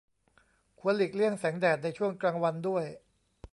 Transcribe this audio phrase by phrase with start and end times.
[0.79, 2.85] ควรหลีกเลี่ยงแสงแดดในช่วงกลางวันด้วย